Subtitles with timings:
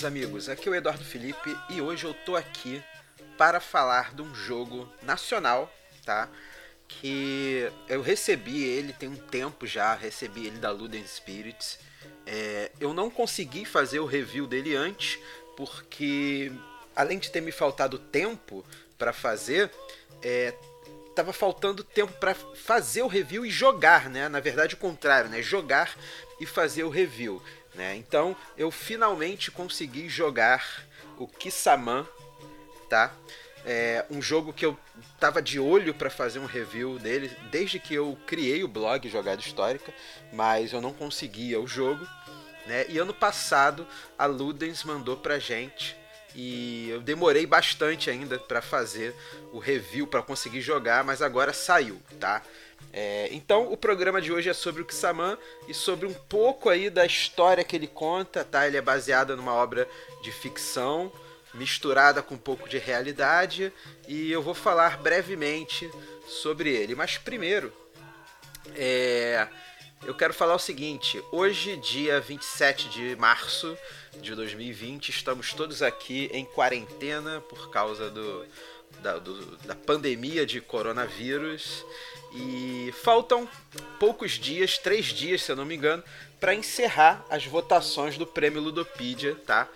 [0.00, 0.48] meus amigos?
[0.48, 2.82] Aqui é o Eduardo Felipe e hoje eu tô aqui
[3.36, 5.70] para falar de um jogo nacional,
[6.06, 6.26] tá?
[6.88, 11.78] Que eu recebi ele tem um tempo já, recebi ele da Luden Spirits.
[12.26, 15.18] É, eu não consegui fazer o review dele antes,
[15.54, 16.50] porque
[16.96, 18.64] além de ter me faltado tempo
[18.96, 19.70] para fazer,
[20.22, 20.54] é,
[21.14, 24.30] tava faltando tempo para fazer o review e jogar, né?
[24.30, 25.42] Na verdade, o contrário, né?
[25.42, 25.94] Jogar
[26.40, 27.42] e fazer o review.
[27.80, 27.96] Né?
[27.96, 30.84] Então eu finalmente consegui jogar
[31.16, 32.06] o Kissaman,
[32.90, 33.10] tá?
[33.64, 34.78] É um jogo que eu
[35.18, 39.40] tava de olho para fazer um review dele desde que eu criei o blog Jogada
[39.40, 39.94] Histórica,
[40.30, 42.06] mas eu não conseguia o jogo,
[42.66, 42.84] né?
[42.86, 43.86] E ano passado
[44.18, 45.96] a Ludens mandou pra gente
[46.34, 49.14] e eu demorei bastante ainda para fazer
[49.54, 52.42] o review para conseguir jogar, mas agora saiu, tá?
[52.92, 55.38] É, então o programa de hoje é sobre o Kissaman
[55.68, 58.66] e sobre um pouco aí da história que ele conta, tá?
[58.66, 59.88] Ele é baseado numa obra
[60.22, 61.12] de ficção
[61.54, 63.72] misturada com um pouco de realidade
[64.08, 65.90] e eu vou falar brevemente
[66.26, 66.94] sobre ele.
[66.94, 67.72] Mas primeiro,
[68.74, 69.46] é,
[70.04, 73.76] eu quero falar o seguinte: hoje, dia 27 de março
[74.20, 78.46] de 2020, estamos todos aqui em quarentena por causa do,
[79.00, 81.84] da, do, da pandemia de coronavírus
[82.32, 83.48] e faltam
[83.98, 86.02] poucos dias, três dias, se eu não me engano,
[86.38, 89.68] para encerrar as votações do Prêmio Ludopedia, tá?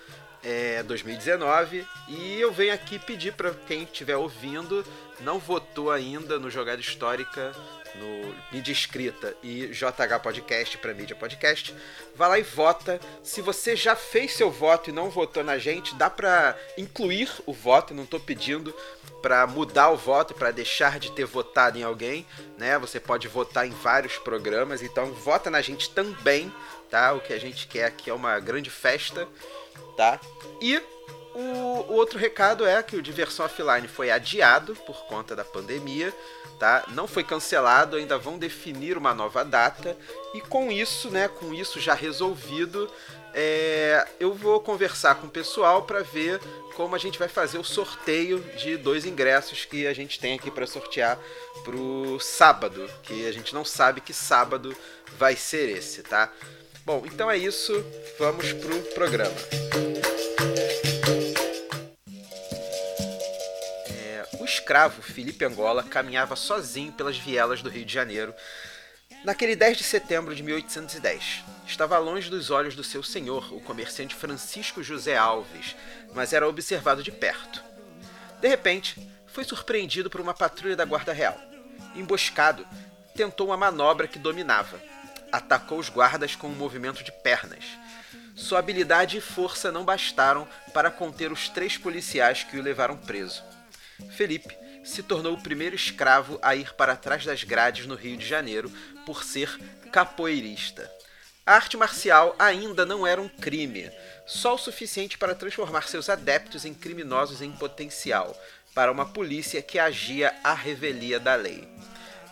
[0.43, 4.85] É 2019 e eu venho aqui pedir para quem estiver ouvindo,
[5.19, 7.53] não votou ainda no Jogada Histórica
[7.95, 11.73] no mídia escrita e JH Podcast para mídia podcast,
[12.15, 12.99] vá lá e vota.
[13.23, 17.53] Se você já fez seu voto e não votou na gente, dá para incluir o
[17.53, 18.75] voto, não estou pedindo
[19.21, 22.25] para mudar o voto, para deixar de ter votado em alguém,
[22.57, 22.77] né?
[22.77, 26.53] Você pode votar em vários programas, então vota na gente também,
[26.91, 27.13] tá?
[27.13, 29.27] O que a gente quer aqui é uma grande festa,
[29.97, 30.19] tá?
[30.61, 30.79] E
[31.35, 36.13] o, outro recado é que o Diversão Offline foi adiado por conta da pandemia,
[36.59, 36.85] tá?
[36.89, 39.97] Não foi cancelado, ainda vão definir uma nova data
[40.33, 41.27] e com isso, né?
[41.27, 42.89] Com isso já resolvido,
[43.33, 46.39] é, eu vou conversar com o pessoal para ver
[46.73, 50.49] como a gente vai fazer o sorteio de dois ingressos que a gente tem aqui
[50.49, 51.19] para sortear
[51.65, 54.75] pro sábado, que a gente não sabe que sábado
[55.17, 56.31] vai ser esse, tá?
[56.85, 57.73] Bom, então é isso,
[58.17, 59.35] vamos pro programa.
[64.65, 68.33] Escravo Felipe Angola caminhava sozinho pelas vielas do Rio de Janeiro
[69.23, 71.43] naquele 10 de setembro de 1810.
[71.67, 75.75] Estava longe dos olhos do seu senhor, o comerciante Francisco José Alves,
[76.15, 77.63] mas era observado de perto.
[78.41, 81.39] De repente, foi surpreendido por uma patrulha da Guarda Real.
[81.95, 82.67] Emboscado,
[83.15, 84.81] tentou uma manobra que dominava.
[85.31, 87.65] Atacou os guardas com um movimento de pernas.
[88.35, 93.43] Sua habilidade e força não bastaram para conter os três policiais que o levaram preso.
[94.11, 98.25] Felipe se tornou o primeiro escravo a ir para trás das grades no Rio de
[98.25, 98.71] Janeiro
[99.05, 99.59] por ser
[99.91, 100.89] capoeirista.
[101.45, 103.91] A arte marcial ainda não era um crime,
[104.25, 108.35] só o suficiente para transformar seus adeptos em criminosos em potencial,
[108.73, 111.67] para uma polícia que agia à revelia da lei.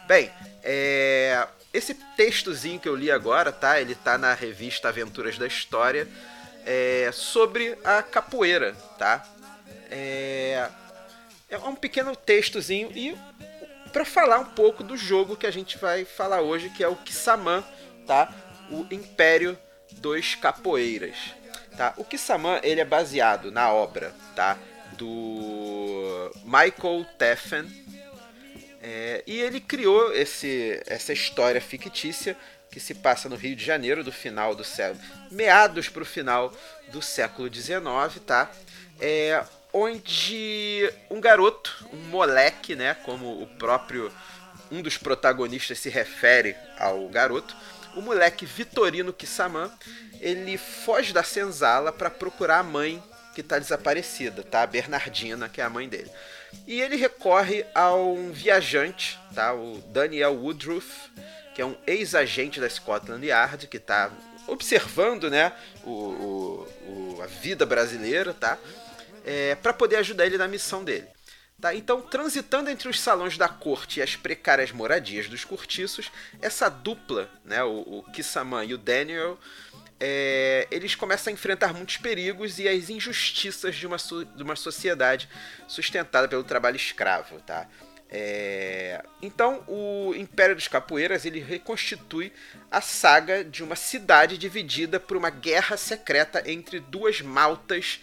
[0.07, 0.31] Bem,
[0.63, 1.47] é...
[1.71, 3.79] esse textozinho que eu li agora, tá?
[3.79, 6.07] Ele tá na revista Aventuras da História,
[6.65, 7.09] é...
[7.13, 9.25] sobre a capoeira, tá?
[9.89, 10.69] É
[11.55, 13.15] é um pequeno textozinho e
[13.91, 16.95] para falar um pouco do jogo que a gente vai falar hoje, que é o
[16.95, 17.63] Kissaman,
[18.07, 18.33] tá?
[18.71, 19.57] O Império
[19.91, 21.15] dos Capoeiras,
[21.77, 21.93] tá?
[21.97, 24.57] O Kissaman, ele é baseado na obra, tá?
[24.93, 27.69] Do Michael Teffen,
[28.81, 32.35] é, e ele criou esse, essa história fictícia
[32.71, 34.99] que se passa no Rio de Janeiro do final do século,
[35.29, 36.51] meados para o final
[36.91, 38.51] do século XIX, tá?
[38.99, 39.43] É,
[39.73, 44.11] onde um garoto, um moleque, né, como o próprio
[44.71, 47.55] um dos protagonistas se refere ao garoto,
[47.95, 49.71] o moleque Vitorino Kissaman,
[50.19, 53.01] ele foge da senzala para procurar a mãe
[53.35, 54.61] que está desaparecida, tá?
[54.63, 56.09] A Bernardina, que é a mãe dele.
[56.67, 59.53] E ele recorre a um viajante, tá?
[59.53, 61.11] O Daniel Woodruff,
[61.53, 64.11] que é um ex-agente da Scotland Yard, que está
[64.47, 65.53] observando, né,
[65.83, 68.57] o, o, o, a vida brasileira, tá?
[69.23, 71.07] É, para poder ajudar ele na missão dele.
[71.59, 71.73] Tá?
[71.73, 76.11] Então, transitando entre os salões da corte e as precárias moradias dos cortiços,
[76.41, 79.39] essa dupla, né, o, o Kissaman e o Daniel,
[79.99, 83.95] é, eles começam a enfrentar muitos perigos e as injustiças de uma,
[84.35, 85.29] de uma sociedade
[85.65, 87.39] sustentada pelo trabalho escravo.
[87.41, 87.69] Tá?
[88.09, 89.03] É...
[89.21, 92.31] Então, o Império dos Capoeiras ele reconstitui
[92.69, 98.01] a saga de uma cidade dividida por uma guerra secreta entre duas maltas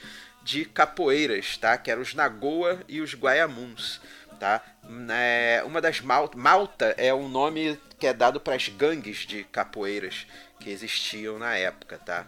[0.50, 1.78] de capoeiras, tá?
[1.78, 4.00] Que eram os Nagoa e os Guayamuns,
[4.40, 4.60] tá?
[5.08, 9.44] É, uma das Malta, Malta é um nome que é dado para as gangues de
[9.44, 10.26] capoeiras
[10.58, 12.26] que existiam na época, tá?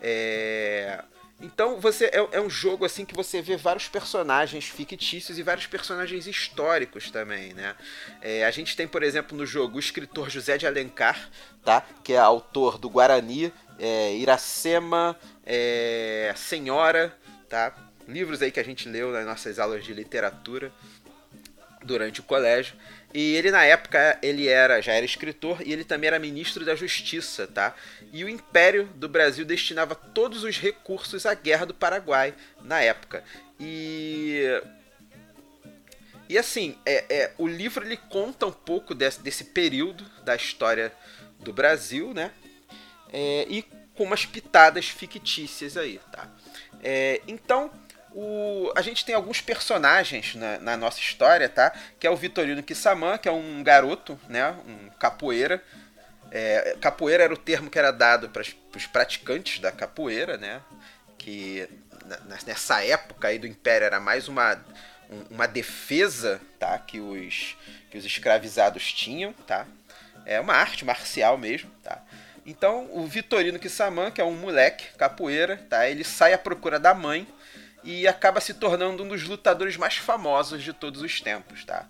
[0.00, 1.02] É,
[1.40, 5.66] então você é, é, um jogo assim que você vê vários personagens fictícios e vários
[5.66, 7.74] personagens históricos também, né?
[8.22, 11.28] É, a gente tem, por exemplo, no jogo o escritor José de Alencar,
[11.64, 11.84] tá?
[12.04, 17.12] Que é autor do Guarani, é, Iracema, é, Senhora,
[17.48, 17.74] tá?
[18.08, 20.72] Livros aí que a gente leu nas nossas aulas de literatura
[21.82, 22.74] durante o colégio.
[23.14, 26.74] E ele na época ele era já era escritor e ele também era ministro da
[26.74, 27.74] Justiça, tá?
[28.12, 33.24] E o Império do Brasil destinava todos os recursos à Guerra do Paraguai na época.
[33.58, 34.44] E
[36.28, 40.92] e assim, é, é, o livro ele conta um pouco desse, desse período da história
[41.38, 42.32] do Brasil, né?
[43.12, 43.64] É, e
[43.96, 46.28] com umas pitadas fictícias aí, tá?
[46.82, 47.70] É, então,
[48.12, 51.72] o, a gente tem alguns personagens na, na, nossa história, tá?
[51.98, 54.50] Que é o Vitorino Kissaman, que é um garoto, né?
[54.66, 55.62] Um capoeira.
[56.30, 60.62] É, capoeira era o termo que era dado para os praticantes da capoeira, né?
[61.18, 61.68] Que
[62.46, 64.64] nessa época aí do Império era mais uma,
[65.30, 66.78] uma defesa, tá?
[66.78, 67.56] Que os,
[67.90, 69.66] que os escravizados tinham, tá?
[70.24, 72.02] É uma arte marcial mesmo, tá?
[72.46, 75.88] Então, o Vitorino Kissaman, que é um moleque capoeira, tá?
[75.88, 77.26] Ele sai à procura da mãe
[77.82, 81.88] e acaba se tornando um dos lutadores mais famosos de todos os tempos, tá?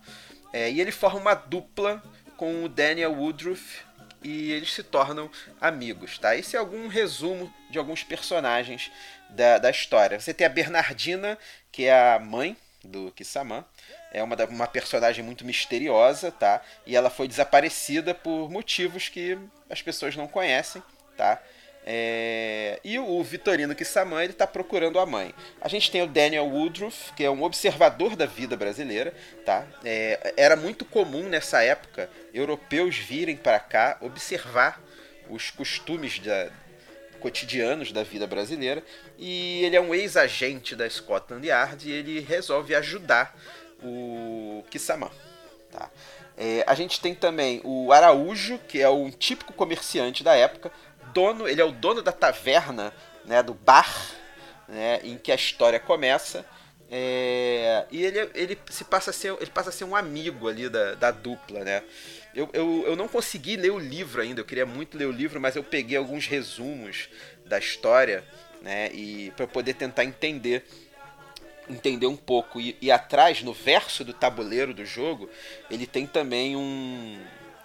[0.52, 2.02] É, e ele forma uma dupla
[2.38, 3.80] com o Daniel Woodruff
[4.22, 5.30] e eles se tornam
[5.60, 6.34] amigos, tá?
[6.34, 8.90] Esse é algum resumo de alguns personagens
[9.28, 10.18] da, da história.
[10.18, 11.38] Você tem a Bernardina,
[11.70, 13.64] que é a mãe do Kissaman,
[14.10, 16.62] é uma, uma personagem muito misteriosa, tá?
[16.86, 19.38] E ela foi desaparecida por motivos que
[19.68, 20.82] as pessoas não conhecem,
[21.16, 21.42] tá?
[21.88, 22.80] É...
[22.82, 25.32] E o Vitorino Kissaman ele está procurando a mãe.
[25.60, 29.14] A gente tem o Daniel Woodruff, que é um observador da vida brasileira.
[29.44, 29.64] Tá?
[29.84, 30.34] É...
[30.36, 34.82] Era muito comum nessa época europeus virem para cá observar
[35.30, 36.50] os costumes da...
[37.20, 38.82] cotidianos da vida brasileira.
[39.16, 43.38] E ele é um ex-agente da Scotland Yard e ele resolve ajudar
[43.80, 45.10] o Kissaman.
[45.76, 45.90] Tá?
[46.37, 46.64] É...
[46.67, 50.73] a gente tem também o Araújo, que é um típico comerciante da época
[51.12, 52.93] dono, ele é o dono da taverna,
[53.25, 53.90] né, do bar,
[54.69, 56.44] né, em que a história começa.
[56.88, 60.69] É, e ele, ele se passa a ser, ele passa a ser um amigo ali
[60.69, 61.82] da, da dupla, né?
[62.32, 65.40] Eu, eu, eu não consegui ler o livro ainda, eu queria muito ler o livro,
[65.40, 67.08] mas eu peguei alguns resumos
[67.44, 68.23] da história,
[68.62, 68.90] né?
[68.93, 70.64] E para poder tentar entender
[71.68, 72.60] entender um pouco.
[72.60, 75.28] E, e, atrás, no verso do tabuleiro do jogo,
[75.70, 77.20] ele tem também um,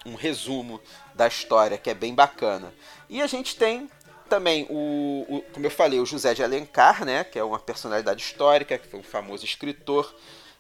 [0.06, 0.82] um resumo
[1.14, 2.74] da história que é bem bacana.
[3.10, 3.90] E a gente tem
[4.30, 8.22] também o, o, como eu falei, o José de Alencar, né, que é uma personalidade
[8.22, 10.16] histórica, que foi um famoso escritor.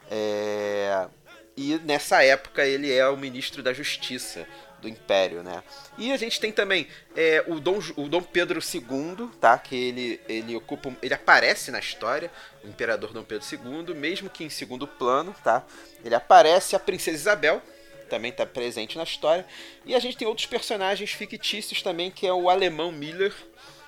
[0.09, 1.07] É,
[1.55, 4.45] e nessa época ele é o ministro da Justiça
[4.81, 5.63] do Império, né?
[5.97, 9.57] E a gente tem também é, o, Dom, o Dom Pedro II, tá?
[9.57, 12.31] Que ele, ele ocupa, ele aparece na história,
[12.63, 15.63] o Imperador Dom Pedro II, mesmo que em segundo plano, tá?
[16.03, 17.61] Ele aparece a Princesa Isabel,
[18.09, 19.45] também está presente na história.
[19.85, 23.33] E a gente tem outros personagens fictícios também, que é o alemão Miller,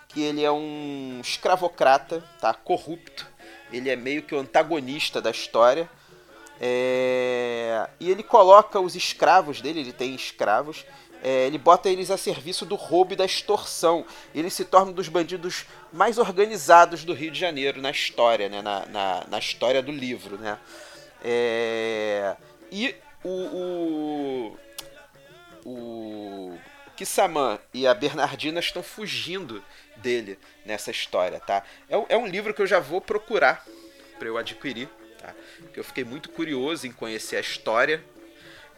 [0.07, 2.53] que ele é um escravocrata, tá?
[2.53, 3.27] Corrupto.
[3.71, 5.89] Ele é meio que o antagonista da história.
[6.59, 7.87] É...
[7.99, 10.85] E ele coloca os escravos dele, ele tem escravos,
[11.23, 14.05] é, ele bota eles a serviço do roubo e da extorsão.
[14.35, 18.61] Ele se torna um dos bandidos mais organizados do Rio de Janeiro na história, né?
[18.61, 20.37] na, na, na história do livro.
[20.37, 20.59] Né?
[21.23, 22.35] É...
[22.69, 22.93] E
[23.23, 24.57] o, o,
[25.65, 26.59] o
[26.97, 29.63] Kissaman e a Bernardina estão fugindo
[29.95, 31.63] dele nessa história, tá?
[31.89, 33.65] É, é um livro que eu já vou procurar
[34.19, 34.89] para eu adquirir,
[35.23, 35.33] tá?
[35.59, 38.03] Porque eu fiquei muito curioso em conhecer a história,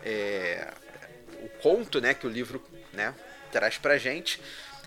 [0.03, 0.71] é,
[1.41, 3.13] o conto, né, que o livro, né,
[3.51, 4.39] traz pra gente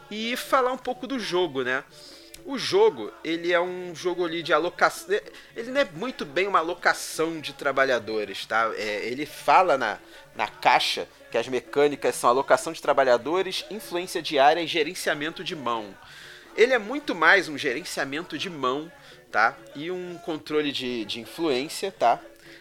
[0.09, 1.83] e falar um pouco do jogo, né?
[2.45, 5.19] O jogo, ele é um jogo ali de alocação.
[5.55, 8.73] Ele não é muito bem uma alocação de trabalhadores, tá?
[8.77, 9.99] É, ele fala na,
[10.35, 15.95] na caixa que as mecânicas são alocação de trabalhadores, influência diária e gerenciamento de mão.
[16.57, 18.91] Ele é muito mais um gerenciamento de mão,
[19.31, 19.57] tá?
[19.75, 22.21] E um controle de, de influência, tá?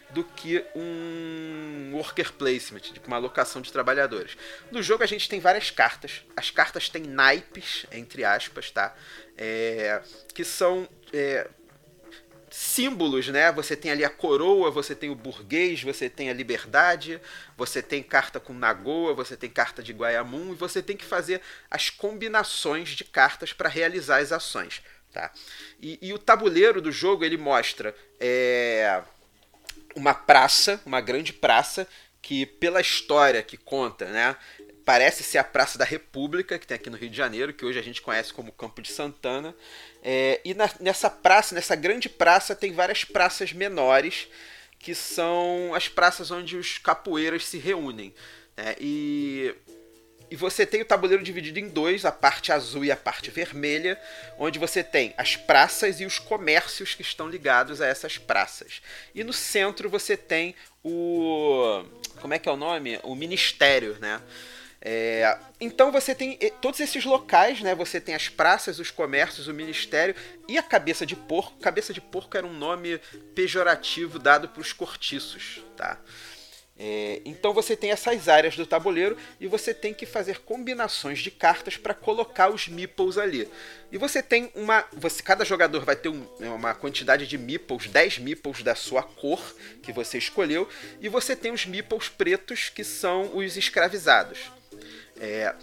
[0.09, 4.38] do que um worker placement, tipo uma alocação de trabalhadores.
[4.71, 6.24] No jogo a gente tem várias cartas.
[6.36, 8.95] As cartas têm naipes, entre aspas, tá?
[9.38, 10.01] É,
[10.33, 10.88] que são.
[11.12, 11.50] É,
[12.50, 13.51] símbolos, né?
[13.51, 17.19] Você tem ali a coroa, você tem o burguês, você tem a liberdade,
[17.57, 21.41] você tem carta com Nagoa, você tem carta de Guayamum e você tem que fazer
[21.69, 25.31] as combinações de cartas para realizar as ações, tá?
[25.81, 29.01] E, e, o tabuleiro do jogo ele mostra é,
[29.95, 31.87] uma praça, uma grande praça
[32.21, 34.35] que pela história que conta, né?
[34.83, 37.77] Parece ser a Praça da República, que tem aqui no Rio de Janeiro, que hoje
[37.77, 39.53] a gente conhece como Campo de Santana.
[40.01, 44.29] É, e na, nessa praça, nessa grande praça, tem várias praças menores,
[44.79, 48.13] que são as praças onde os capoeiras se reúnem.
[48.55, 48.75] Né?
[48.79, 49.53] E,
[50.29, 54.00] e você tem o tabuleiro dividido em dois, a parte azul e a parte vermelha,
[54.38, 58.81] onde você tem as praças e os comércios que estão ligados a essas praças.
[59.15, 60.53] E no centro você tem
[60.84, 61.84] o.
[62.19, 63.00] Como é que é o nome?
[63.03, 64.22] O ministério, né?
[64.81, 67.74] É, então você tem todos esses locais, né?
[67.74, 70.15] Você tem as praças, os comércios, o ministério
[70.48, 71.60] e a cabeça de porco.
[71.60, 73.00] Cabeça de porco era um nome
[73.34, 76.00] pejorativo dado para os cortiços, tá?
[76.79, 81.31] É, então você tem essas áreas do tabuleiro e você tem que fazer combinações de
[81.31, 83.48] cartas para colocar os meeples ali.
[83.91, 84.86] E você tem uma.
[84.93, 89.41] Você, cada jogador vai ter um, uma quantidade de meeples, 10 meeples da sua cor
[89.81, 90.69] que você escolheu,
[91.01, 94.51] e você tem os meeples pretos que são os escravizados.
[95.19, 95.55] É,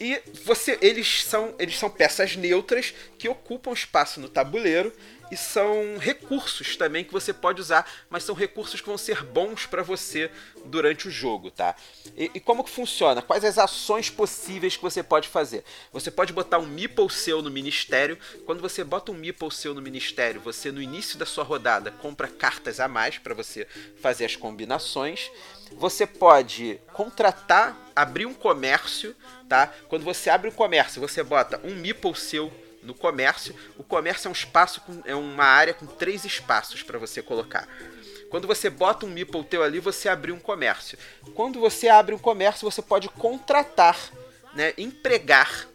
[0.00, 4.92] e você, eles são, eles são peças neutras que ocupam espaço no tabuleiro
[5.34, 9.66] e são recursos também que você pode usar, mas são recursos que vão ser bons
[9.66, 10.30] para você
[10.66, 11.74] durante o jogo, tá?
[12.16, 13.20] E, e, como que funciona?
[13.20, 15.64] Quais as ações possíveis que você pode fazer?
[15.92, 18.16] Você pode botar um meeple seu no ministério.
[18.46, 22.28] Quando você bota um meeple seu no ministério, você no início da sua rodada compra
[22.28, 23.66] cartas a mais para você
[24.00, 25.32] fazer as combinações.
[25.72, 29.16] Você pode contratar, abrir um comércio,
[29.48, 29.66] tá?
[29.88, 32.52] Quando você abre um comércio, você bota um meeple seu
[32.84, 33.54] no comércio.
[33.76, 37.66] O comércio é um espaço, com, é uma área com três espaços para você colocar.
[38.30, 40.98] Quando você bota um meeple teu ali, você abre um comércio.
[41.34, 43.98] Quando você abre um comércio, você pode contratar,
[44.54, 45.68] né, empregar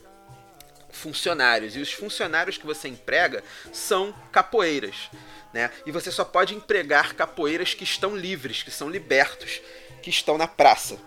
[0.89, 1.75] funcionários.
[1.75, 5.09] E os funcionários que você emprega são capoeiras.
[5.53, 5.71] Né?
[5.85, 9.61] E você só pode empregar capoeiras que estão livres, que são libertos,
[10.01, 10.97] que estão na praça.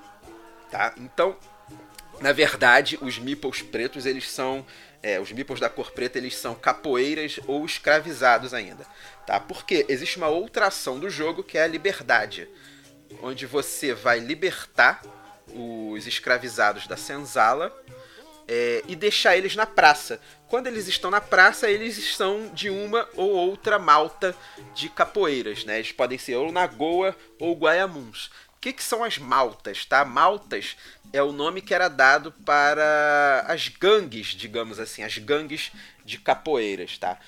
[0.71, 0.94] Tá?
[0.97, 1.37] Então,
[2.21, 4.64] na verdade, os meeples pretos eles são
[5.02, 8.87] é, os meeples da cor preta eles são capoeiras ou escravizados ainda,
[9.26, 9.40] tá?
[9.40, 12.49] Porque existe uma outra ação do jogo que é a liberdade,
[13.23, 15.02] onde você vai libertar
[15.52, 17.75] os escravizados da senzala
[18.49, 20.21] é, e deixar eles na praça.
[20.49, 24.35] Quando eles estão na praça, eles estão de uma ou outra malta
[24.75, 25.78] de capoeiras, né?
[25.78, 28.30] Eles podem ser ou Nagoa ou Guaiamuns.
[28.62, 30.04] O que, que são as maltas, tá?
[30.04, 30.76] Maltas
[31.12, 35.73] é o nome que era dado para as gangues, digamos assim, as gangues
[36.04, 37.19] de capoeiras, tá?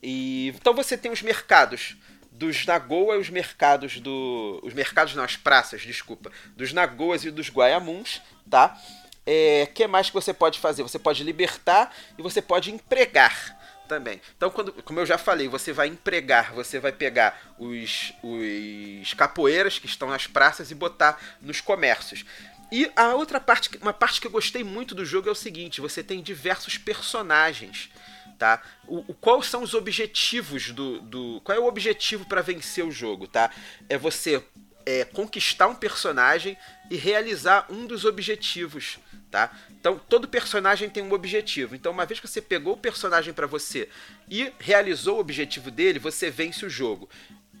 [0.00, 1.96] E então você tem os mercados
[2.30, 7.30] dos Nagoa e os mercados do os mercados não, as praças, desculpa, dos Nagoas e
[7.32, 8.80] dos Guaiamuns, tá?
[9.26, 10.84] É, que mais que você pode fazer?
[10.84, 14.20] Você pode libertar e você pode empregar também.
[14.36, 19.78] Então, quando, como eu já falei, você vai empregar, você vai pegar os, os capoeiras
[19.78, 22.24] que estão nas praças e botar nos comércios.
[22.72, 25.80] E a outra parte, uma parte que eu gostei muito do jogo é o seguinte:
[25.80, 27.90] você tem diversos personagens.
[28.38, 28.60] Tá?
[28.88, 31.40] O, o são os objetivos do, do.
[31.44, 33.28] Qual é o objetivo para vencer o jogo?
[33.28, 33.50] Tá?
[33.88, 34.42] É você
[34.86, 36.56] é, conquistar um personagem
[36.90, 38.98] e realizar um dos objetivos,
[39.30, 39.50] tá?
[39.70, 41.74] Então todo personagem tem um objetivo.
[41.74, 43.88] Então uma vez que você pegou o personagem para você
[44.28, 47.08] e realizou o objetivo dele, você vence o jogo.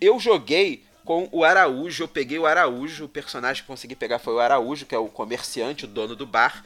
[0.00, 2.04] Eu joguei com o Araújo.
[2.04, 5.08] Eu peguei o Araújo, o personagem que consegui pegar foi o Araújo, que é o
[5.08, 6.64] comerciante, o dono do bar.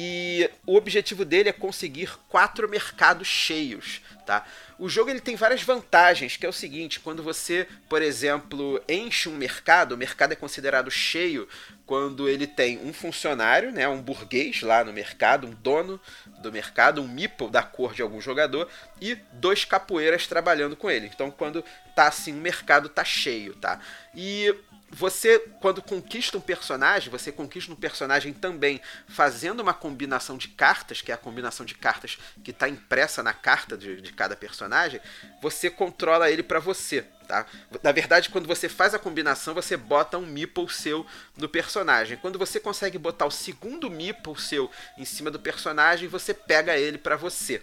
[0.00, 4.46] E o objetivo dele é conseguir quatro mercados cheios, tá?
[4.78, 9.28] O jogo ele tem várias vantagens, que é o seguinte, quando você, por exemplo, enche
[9.28, 11.48] um mercado, o mercado é considerado cheio
[11.84, 16.00] quando ele tem um funcionário, né, um burguês lá no mercado, um dono
[16.38, 18.68] do mercado, um meeple da cor de algum jogador
[19.00, 21.10] e dois capoeiras trabalhando com ele.
[21.12, 21.64] Então, quando
[21.96, 23.80] tá assim, o mercado tá cheio, tá?
[24.14, 24.54] E
[24.90, 31.02] você, quando conquista um personagem, você conquista um personagem também fazendo uma combinação de cartas,
[31.02, 35.00] que é a combinação de cartas que está impressa na carta de, de, cada personagem,
[35.42, 37.46] você controla ele para você, tá?
[37.82, 42.16] Na verdade, quando você faz a combinação, você bota um meeple seu no personagem.
[42.16, 46.96] Quando você consegue botar o segundo meeple seu em cima do personagem, você pega ele
[46.96, 47.62] para você,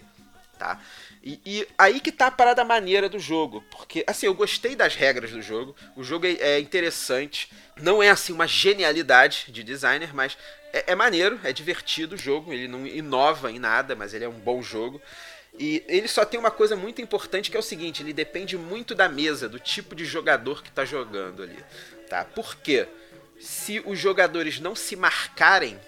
[0.58, 0.80] tá?
[1.22, 3.64] E, e, aí que tá a parada maneira do jogo.
[3.70, 5.74] Porque, assim, eu gostei das regras do jogo.
[5.96, 7.50] O jogo é, é interessante.
[7.80, 10.36] Não é, assim, uma genialidade de designer, mas
[10.72, 12.52] é, é, maneiro, é divertido o jogo.
[12.52, 15.00] Ele não inova em nada, mas ele é um bom jogo.
[15.58, 18.94] E ele só tem uma coisa muito importante que é o seguinte: ele depende muito
[18.94, 21.58] da mesa, do tipo de jogador que está jogando ali.
[22.08, 22.24] Tá?
[22.24, 22.86] Por quê?
[23.40, 25.78] Se os jogadores não se marcarem,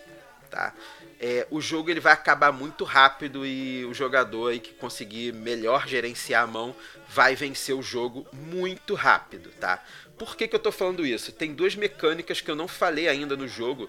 [0.51, 0.75] tá?
[1.21, 5.89] É, o jogo ele vai acabar muito rápido e o jogador aí que conseguir melhor
[5.89, 6.77] gerenciar a mão
[7.09, 9.83] vai vencer o jogo muito rápido, tá?
[10.17, 11.33] Por que, que eu tô falando isso?
[11.33, 13.89] Tem duas mecânicas que eu não falei ainda no jogo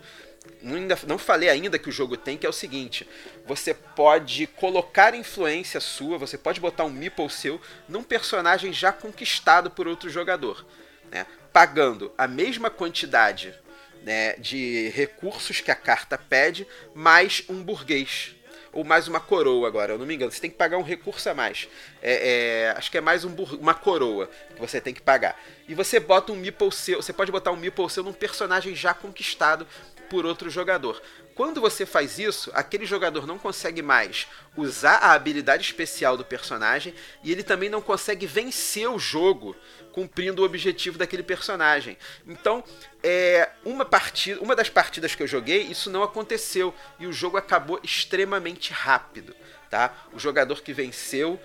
[0.63, 3.07] ainda, não falei ainda que o jogo tem, que é o seguinte:
[3.45, 9.69] você pode colocar influência sua, você pode botar um meeple seu num personagem já conquistado
[9.69, 10.65] por outro jogador,
[11.11, 11.25] né?
[11.51, 13.53] pagando a mesma quantidade
[14.03, 18.35] né, de recursos que a carta pede, mais um burguês.
[18.71, 20.31] Ou mais uma coroa agora, eu não me engano.
[20.31, 21.67] Você tem que pagar um recurso a mais.
[22.03, 25.41] É, é, acho que é mais um uma coroa que você tem que pagar.
[25.67, 27.01] E você bota um meeple seu.
[27.01, 29.65] Você pode botar um meeple seu num personagem já conquistado
[30.09, 31.01] por outro jogador.
[31.35, 34.27] Quando você faz isso, aquele jogador não consegue mais
[34.57, 39.55] usar a habilidade especial do personagem e ele também não consegue vencer o jogo
[39.91, 41.97] cumprindo o objetivo daquele personagem.
[42.27, 42.63] Então,
[43.03, 47.37] é uma partida, uma das partidas que eu joguei, isso não aconteceu e o jogo
[47.37, 49.35] acabou extremamente rápido,
[49.69, 49.93] tá?
[50.13, 51.39] O jogador que venceu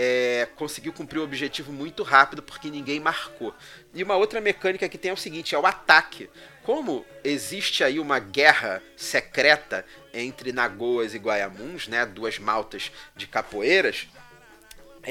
[0.00, 3.52] é, conseguiu cumprir o objetivo muito rápido porque ninguém marcou.
[3.92, 6.30] E uma outra mecânica que tem é o seguinte: é o ataque.
[6.62, 14.06] Como existe aí uma guerra secreta entre Nagoas e Guayamuns, né, duas maltas de capoeiras,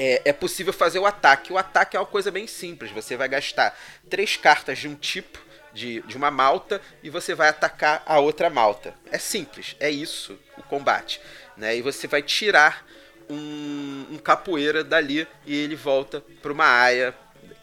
[0.00, 1.52] é, é, possível fazer o ataque.
[1.52, 2.92] O ataque é uma coisa bem simples.
[2.92, 3.76] Você vai gastar
[4.08, 5.40] três cartas de um tipo
[5.74, 8.94] de, de uma malta e você vai atacar a outra malta.
[9.10, 11.20] É simples, é isso o combate.
[11.56, 11.76] Né?
[11.76, 12.86] E você vai tirar
[13.28, 17.12] um, um capoeira dali e ele volta para uma área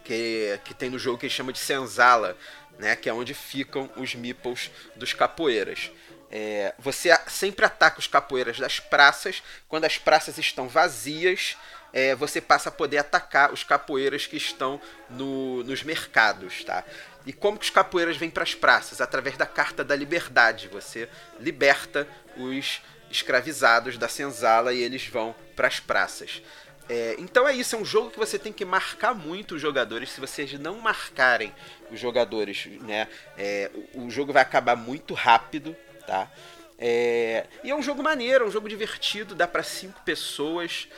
[0.03, 2.37] que, que tem no jogo que chama de senzala,
[2.77, 5.89] né, que é onde ficam os meeples dos capoeiras.
[6.29, 9.41] É, você sempre ataca os capoeiras das praças.
[9.69, 11.55] Quando as praças estão vazias,
[11.95, 16.83] é, você passa a poder atacar os capoeiras que estão no, nos mercados, tá?
[17.25, 18.99] E como que os capoeiras vêm para as praças?
[18.99, 20.67] Através da Carta da Liberdade.
[20.67, 21.07] Você
[21.39, 22.05] liberta
[22.35, 26.43] os escravizados da senzala e eles vão para as praças.
[26.89, 30.11] É, então é isso, é um jogo que você tem que marcar muito os jogadores.
[30.11, 31.53] Se vocês não marcarem
[31.89, 35.73] os jogadores, né, é, o, o, jogo vai acabar muito rápido,
[36.05, 36.29] tá?
[36.77, 40.89] É, e é um jogo maneiro, é um jogo divertido, dá para cinco pessoas.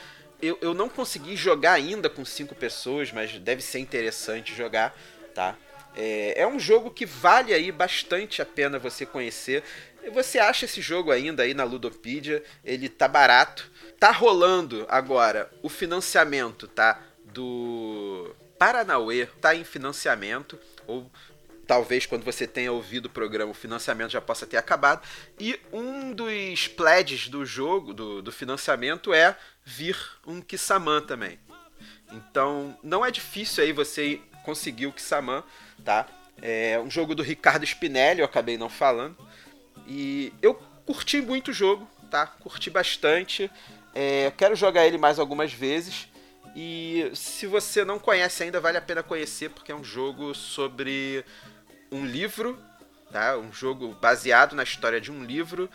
[0.41, 4.95] Eu, eu não consegui jogar ainda com cinco pessoas, mas deve ser interessante jogar,
[5.33, 5.55] tá?
[5.95, 9.63] É, é um jogo que vale aí bastante a pena você conhecer.
[10.13, 13.69] Você acha esse jogo ainda aí na Ludopedia, ele tá barato.
[13.99, 17.01] Tá rolando agora o financiamento, tá?
[17.25, 21.09] Do Paranauê, tá em financiamento, ou
[21.67, 25.05] talvez quando você tenha ouvido o programa o financiamento já possa ter acabado.
[25.39, 31.37] E um dos pledges do jogo, do, do financiamento, é vir um Kissaman também.
[32.11, 35.43] Então não é difícil aí você conseguir o Kissaman,
[35.83, 36.07] tá?
[36.41, 39.17] É um jogo do Ricardo Spinelli, eu acabei não falando.
[39.85, 40.53] E eu
[40.85, 42.25] curti muito o jogo, tá?
[42.27, 43.51] Curti bastante.
[43.93, 46.07] É, quero jogar ele mais algumas vezes.
[46.55, 51.23] E se você não conhece ainda, vale a pena conhecer, porque é um jogo sobre
[51.91, 52.59] um livro,
[53.11, 53.37] tá?
[53.37, 55.69] Um jogo baseado na história de um livro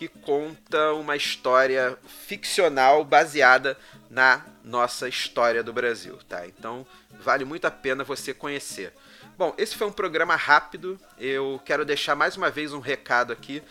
[0.00, 3.76] que conta uma história ficcional baseada
[4.08, 6.46] na nossa história do Brasil, tá?
[6.46, 6.86] Então,
[7.22, 8.94] vale muito a pena você conhecer.
[9.36, 10.98] Bom, esse foi um programa rápido.
[11.18, 13.62] Eu quero deixar mais uma vez um recado aqui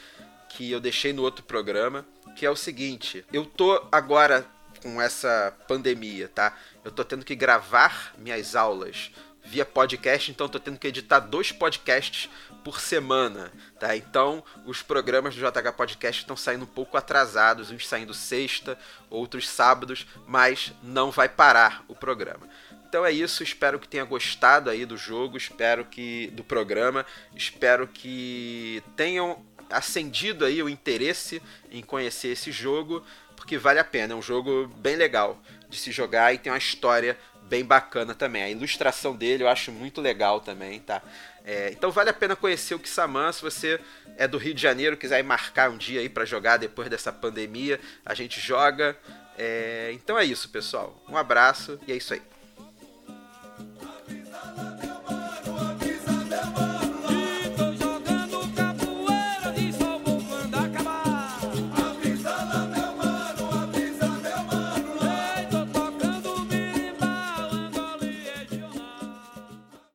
[0.50, 4.46] que eu deixei no outro programa, que é o seguinte: eu tô agora
[4.84, 6.56] com essa pandemia, tá?
[6.84, 9.12] Eu tô tendo que gravar minhas aulas
[9.44, 12.30] via podcast, então tô tendo que editar dois podcasts
[12.64, 13.96] por semana, tá?
[13.96, 18.78] Então, os programas do JH Podcast estão saindo um pouco atrasados, uns saindo sexta,
[19.10, 22.48] outros sábados, mas não vai parar o programa.
[22.88, 27.88] Então é isso, espero que tenha gostado aí do jogo, espero que do programa, espero
[27.88, 33.04] que tenham acendido aí o interesse em conhecer esse jogo,
[33.36, 36.58] porque vale a pena, é um jogo bem legal de se jogar e tem uma
[36.58, 37.16] história
[37.50, 38.44] bem bacana também.
[38.44, 41.02] A ilustração dele eu acho muito legal também, tá?
[41.44, 43.80] É, então vale a pena conhecer o Kissaman, se você
[44.18, 47.80] é do Rio de Janeiro, quiser marcar um dia aí para jogar depois dessa pandemia,
[48.06, 48.96] a gente joga.
[49.38, 51.02] É, então é isso, pessoal.
[51.10, 52.22] Um abraço e é isso aí.